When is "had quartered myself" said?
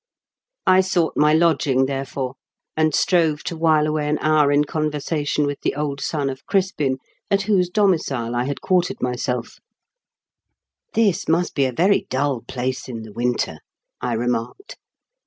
8.45-9.59